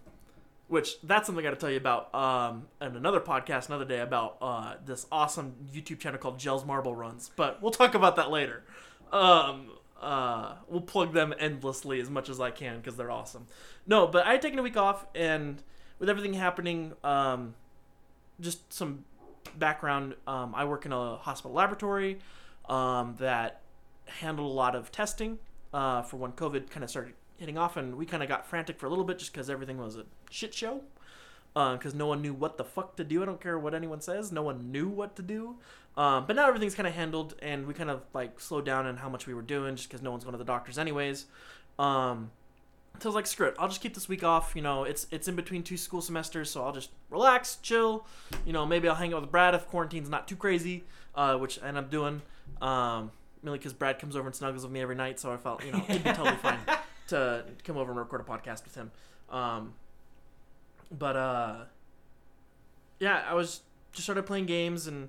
[0.69, 2.15] which that's something I got to tell you about.
[2.15, 6.95] Um, and another podcast another day about uh this awesome YouTube channel called Jelle's Marble
[6.95, 7.31] Runs.
[7.37, 8.63] But we'll talk about that later.
[9.13, 13.47] Um, uh, we'll plug them endlessly as much as I can because they're awesome.
[13.87, 15.63] No, but I had taken a week off, and
[15.99, 17.55] with everything happening, um,
[18.41, 19.05] just some
[19.57, 20.15] background.
[20.27, 22.19] Um, I work in a hospital laboratory
[22.69, 23.61] um, that
[24.07, 25.39] handled a lot of testing
[25.73, 28.79] uh, for when COVID kind of started hitting off, and we kind of got frantic
[28.79, 30.83] for a little bit just because everything was a shit show.
[31.55, 33.21] Because no one knew what the fuck to do.
[33.21, 34.31] I don't care what anyone says.
[34.31, 35.57] No one knew what to do.
[35.97, 38.99] Um, but now everything's kind of handled, and we kind of like slowed down in
[38.99, 41.27] how much we were doing, just because no one's going to the doctors anyways.
[41.77, 42.31] Um,
[43.01, 43.55] so I was like, screw it.
[43.59, 44.53] I'll just keep this week off.
[44.57, 48.07] You know, it's it's in between two school semesters, so I'll just relax, chill.
[48.45, 51.63] You know, maybe I'll hang out with Brad if quarantine's not too crazy, uh, which
[51.63, 52.23] I end up doing.
[52.61, 55.65] Um, mainly because Brad comes over and snuggles with me every night, so I felt
[55.65, 56.59] you know it'd be totally fine
[57.09, 58.91] to come over and record a podcast with him.
[59.31, 59.75] Um,
[60.91, 61.57] but uh,
[62.99, 63.61] yeah, I was
[63.93, 65.09] just started playing games, and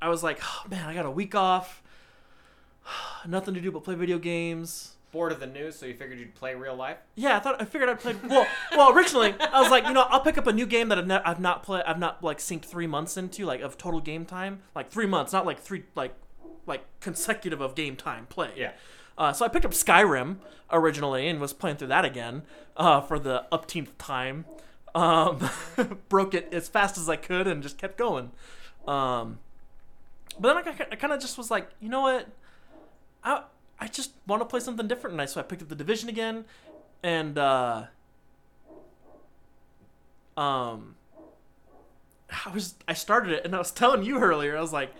[0.00, 1.82] I was like, oh, man, I got a week off,
[3.26, 4.96] nothing to do but play video games.
[5.12, 6.96] Bored of the news, so you figured you'd play real life.
[7.16, 8.16] Yeah, I thought I figured I'd play.
[8.26, 10.96] Well, well, originally I was like, you know, I'll pick up a new game that
[10.98, 14.00] I've, ne- I've not played, I've not like synced three months into, like of total
[14.00, 16.14] game time, like three months, not like three, like
[16.66, 18.52] like consecutive of game time play.
[18.56, 18.72] Yeah.
[19.18, 20.36] Uh, so I picked up Skyrim
[20.70, 22.42] originally and was playing through that again
[22.76, 24.46] uh, for the upteenth time.
[24.94, 25.48] Um,
[26.08, 28.30] broke it as fast as I could and just kept going.
[28.86, 29.38] Um,
[30.38, 32.28] but then I, I kind of just was like, you know what?
[33.22, 33.42] I
[33.82, 35.30] I just want to play something different tonight.
[35.30, 36.44] So I picked up the Division again,
[37.02, 37.86] and uh,
[40.36, 40.94] um,
[42.46, 44.92] I was I started it, and I was telling you earlier, I was like,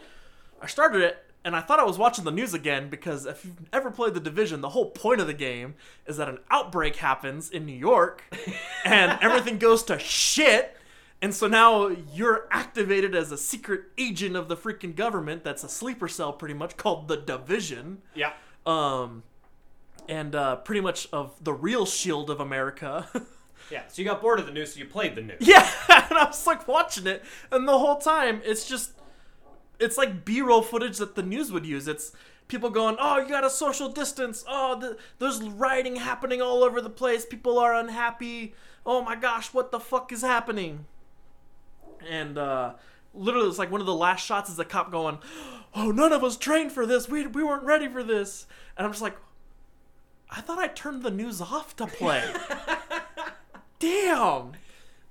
[0.60, 3.68] I started it, and I thought I was watching the news again because if you've
[3.72, 5.76] ever played the Division, the whole point of the game
[6.08, 8.24] is that an outbreak happens in New York,
[8.84, 10.76] and everything goes to shit.
[11.20, 15.68] And so now you're activated as a secret agent of the freaking government that's a
[15.68, 18.02] sleeper cell pretty much called the Division.
[18.16, 18.32] Yeah.
[18.66, 19.22] Um
[20.08, 23.08] and uh pretty much of the real shield of America.
[23.70, 23.84] Yeah.
[23.88, 25.38] So you got bored of the news, so you played the news.
[25.40, 28.90] yeah, and I was like watching it and the whole time it's just
[29.78, 31.88] it's like B-roll footage that the news would use.
[31.88, 32.12] It's
[32.48, 34.44] people going, "Oh, you got to social distance.
[34.46, 37.24] Oh, the, there's rioting happening all over the place.
[37.24, 38.52] People are unhappy.
[38.84, 40.84] Oh my gosh, what the fuck is happening?"
[42.08, 42.74] And uh,
[43.14, 45.18] literally, it's like one of the last shots is a cop going,
[45.74, 47.08] "Oh, none of us trained for this.
[47.08, 48.46] We we weren't ready for this."
[48.76, 49.16] And I'm just like,
[50.30, 52.32] I thought I turned the news off to play.
[53.78, 54.52] Damn.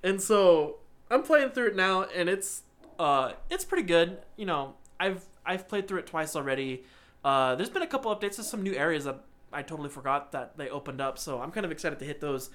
[0.04, 0.78] And so
[1.10, 2.64] I'm playing through it now, and it's
[3.00, 4.18] uh it's pretty good.
[4.38, 6.84] You know, I've I've played through it twice already.
[7.24, 10.58] Uh, there's been a couple updates to some new areas that I totally forgot that
[10.58, 12.50] they opened up, so I'm kind of excited to hit those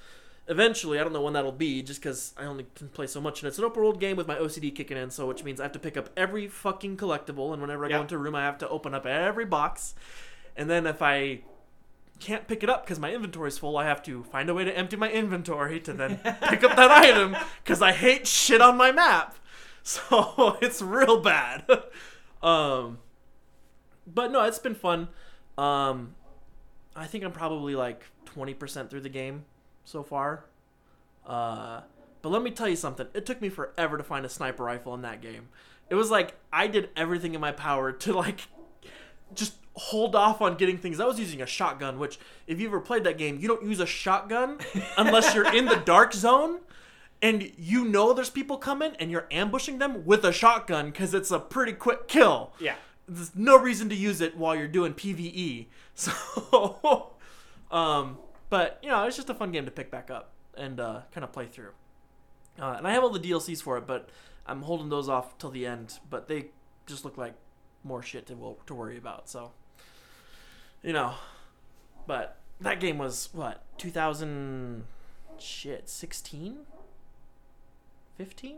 [0.48, 0.98] eventually.
[0.98, 3.48] I don't know when that'll be, just because I only can play so much, and
[3.48, 5.72] it's an open world game with my OCD kicking in, so which means I have
[5.72, 7.96] to pick up every fucking collectible, and whenever I Yeah.
[7.96, 9.94] go into a room, I have to open up every box,
[10.56, 11.40] and then if I
[12.18, 14.74] can't pick it up because my inventory's full, I have to find a way to
[14.76, 16.16] empty my inventory to then
[16.48, 19.36] pick up that item because I hate shit on my map.
[19.82, 21.64] So it's real bad.
[22.42, 22.98] um,
[24.04, 25.06] but no, it's been fun.
[25.56, 26.16] Um,
[26.96, 28.02] I think I'm probably like
[28.34, 29.44] 20% through the game
[29.86, 30.44] so far.
[31.24, 31.80] Uh,
[32.20, 33.06] but let me tell you something.
[33.14, 35.48] It took me forever to find a sniper rifle in that game.
[35.88, 38.48] It was like I did everything in my power to like
[39.34, 41.00] just hold off on getting things.
[41.00, 43.80] I was using a shotgun, which if you ever played that game, you don't use
[43.80, 44.58] a shotgun
[44.98, 46.60] unless you're in the dark zone
[47.22, 51.30] and you know there's people coming and you're ambushing them with a shotgun because it's
[51.30, 52.52] a pretty quick kill.
[52.58, 52.74] Yeah.
[53.08, 55.66] There's no reason to use it while you're doing PVE.
[55.98, 57.12] So,
[57.70, 58.18] um,
[58.50, 61.24] but you know, it's just a fun game to pick back up and uh, kind
[61.24, 61.72] of play through.
[62.60, 64.08] Uh, and I have all the DLCs for it, but
[64.46, 65.98] I'm holding those off till the end.
[66.08, 66.46] But they
[66.86, 67.34] just look like
[67.84, 69.28] more shit to to worry about.
[69.28, 69.52] So,
[70.82, 71.14] you know,
[72.06, 74.84] but that game was what 2000
[75.38, 76.58] shit 16
[78.16, 78.56] 15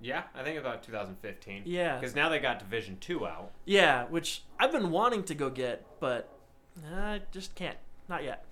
[0.00, 1.62] Yeah, I think about 2015.
[1.64, 1.98] Yeah.
[1.98, 3.52] Because now they got Division 2 out.
[3.64, 6.28] Yeah, which I've been wanting to go get, but
[6.94, 7.78] I just can't.
[8.08, 8.44] Not yet.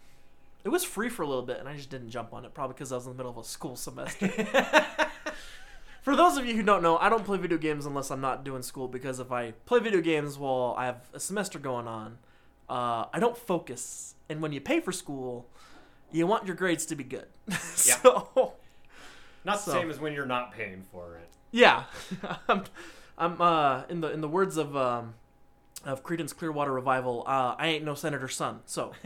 [0.64, 2.74] It was free for a little bit, and I just didn't jump on it, probably
[2.74, 4.28] because I was in the middle of a school semester.
[6.02, 8.44] for those of you who don't know, I don't play video games unless I'm not
[8.44, 12.18] doing school, because if I play video games while I have a semester going on,
[12.68, 14.14] uh, I don't focus.
[14.28, 15.46] And when you pay for school,
[16.12, 17.26] you want your grades to be good.
[17.52, 18.52] so,
[19.44, 21.28] Not the So- same as when you're not paying for it.
[21.50, 21.84] Yeah,
[22.48, 22.64] I'm,
[23.18, 25.14] I'm uh, in the in the words of um,
[25.84, 27.24] of Creedence Clearwater Revival.
[27.26, 28.60] Uh, I ain't no senator's son.
[28.66, 28.92] So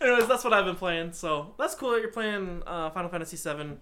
[0.00, 1.12] Anyways, that's what I've been playing.
[1.12, 3.72] So that's cool that you're playing uh, Final Fantasy VII.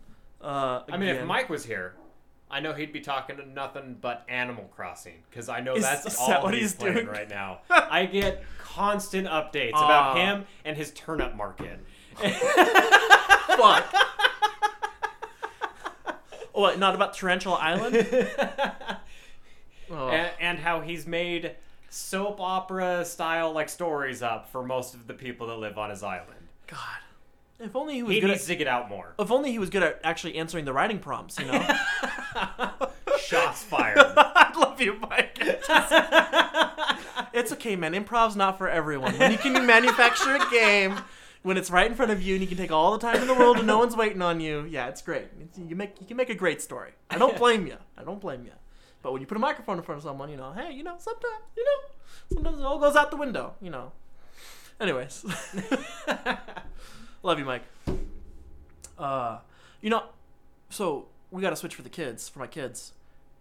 [0.41, 1.25] Uh, I mean, if.
[1.25, 1.95] Mike was here,
[2.51, 6.07] I know he'd be talking to nothing but Animal Crossing because I know Is- that's
[6.07, 7.07] is all that what he's, he's playing doing?
[7.07, 7.61] right now.
[7.71, 11.79] I get constant updates about him and his turnip market.
[12.19, 13.95] fuck.
[16.61, 16.79] What?
[16.79, 18.07] Not about Tarantula Island?
[19.91, 20.09] Oh.
[20.11, 21.53] and, and how he's made
[21.89, 26.03] soap opera style like stories up for most of the people that live on his
[26.03, 26.47] island.
[26.67, 26.79] God,
[27.59, 28.27] if only he was He good.
[28.29, 29.15] needs At, to get out more.
[29.19, 31.39] if only he was good at actually answering the writing prompts.
[31.39, 31.67] You know.
[33.19, 33.97] Shots fired.
[33.99, 35.39] I love you, Mike.
[37.33, 37.95] it's okay, man.
[37.95, 39.17] Improv's not for everyone.
[39.19, 40.99] When you can manufacture a game
[41.43, 43.29] when it's right in front of you and you can take all the time in
[43.29, 45.27] the world and no one's waiting on you, yeah, it's great.
[45.41, 46.93] It's, you make you can make a great story.
[47.11, 47.77] I don't blame you.
[47.97, 48.53] I don't blame you.
[49.03, 50.97] But when you put a microphone in front of someone, you know, hey, you know,
[50.99, 53.93] sometimes, you know, sometimes it all goes out the window, you know.
[54.81, 55.25] Anyways,
[57.23, 57.63] love you, Mike.
[58.99, 59.39] Uh,
[59.81, 60.05] you know,
[60.71, 62.93] so we got to Switch for the kids, for my kids,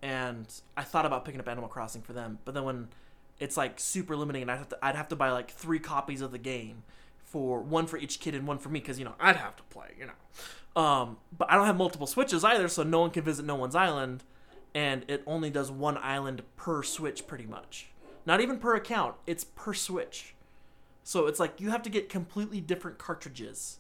[0.02, 0.45] and
[0.76, 2.88] I thought about picking up Animal Crossing for them, but then when
[3.39, 6.22] it's like super limiting, and I'd have to, I'd have to buy like three copies
[6.22, 6.84] of the game
[7.28, 9.64] for one for each kid and one for me, because you know I'd have to
[9.64, 10.82] play, you know.
[10.82, 13.76] Um, but I don't have multiple Switches either, so no one can visit no one's
[13.76, 14.24] island,
[14.74, 17.90] and it only does one island per Switch, pretty much.
[18.26, 20.34] Not even per account; it's per Switch.
[21.04, 23.80] So it's like you have to get completely different cartridges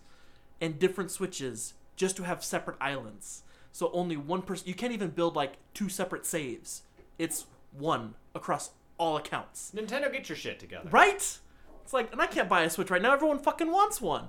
[0.61, 3.43] and different switches just to have separate islands.
[3.71, 4.67] So only one person.
[4.67, 6.83] You can't even build like two separate saves.
[7.17, 9.71] It's one across all accounts.
[9.75, 10.89] Nintendo, get your shit together.
[10.89, 11.39] Right?
[11.87, 13.13] It's like, and I can't buy a Switch right now.
[13.13, 14.27] Everyone fucking wants one.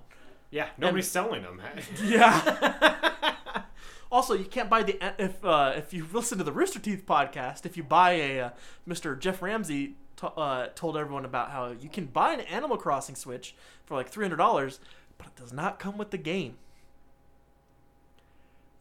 [0.49, 1.61] Yeah, nobody's selling them.
[2.05, 3.35] Yeah.
[4.13, 7.67] also, you can't buy the if uh, if you listen to the Rooster Teeth podcast.
[7.67, 8.51] If you buy a uh,
[8.89, 9.19] Mr.
[9.19, 13.57] Geoff Ramsey t- uh, told everyone about how you can buy an Animal Crossing Switch
[13.85, 14.79] for like three hundred dollars,
[15.19, 16.59] but it does not come with the game.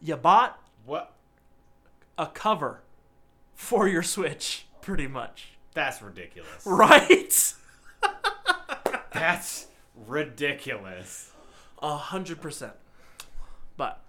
[0.00, 1.14] You bought what?
[2.16, 2.82] a cover
[3.56, 6.48] for your Switch, pretty much, That's ridiculous.
[6.64, 7.54] right?
[9.12, 9.66] That's
[10.06, 11.32] ridiculous.
[11.80, 12.72] A hundred percent.
[13.76, 14.00] But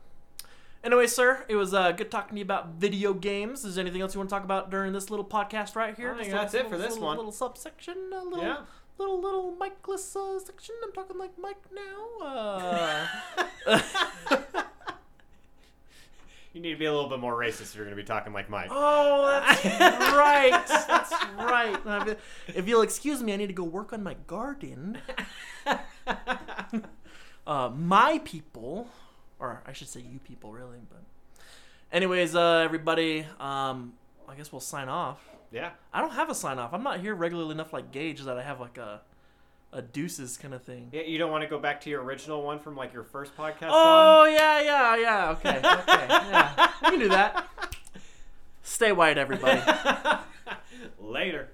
[0.83, 3.63] anyway, sir, it was uh, good talking to you about video games.
[3.65, 6.13] Is there anything else you want to talk about during this little podcast right here?
[6.13, 7.17] I think that's it for this little, one.
[7.17, 8.57] Little subsection, a little, Yeah.
[8.97, 10.75] little, little Mike-less uh, section.
[10.83, 13.07] I'm talking like Mike now.
[13.67, 13.81] Uh,
[16.53, 18.33] You need to be a little bit more racist if you're going to be talking
[18.33, 18.69] like Mike.
[18.71, 19.63] oh, that's
[20.15, 20.65] right.
[20.87, 22.07] That's right.
[22.07, 24.97] If- If you'll excuse me, I need to go work on my garden.
[27.47, 28.87] uh, my people,
[29.39, 30.77] or I should say you people, really.
[30.89, 31.03] But,
[31.91, 33.93] anyways, uh, everybody, um,
[34.27, 35.19] I guess we'll sign off.
[35.51, 35.71] Yeah.
[35.93, 36.73] I don't have a sign off.
[36.73, 39.01] I'm not here regularly enough, like Gage, that I have like a
[39.71, 40.89] a deuces kind of thing.
[40.91, 43.35] Yeah, you don't want to go back to your original one from like your first
[43.37, 43.69] podcast.
[43.69, 45.29] Oh yeah, yeah, yeah.
[45.31, 46.71] Okay, okay, yeah.
[46.83, 47.47] We can do that.
[48.63, 49.61] Stay white, everybody.
[50.99, 51.49] Later.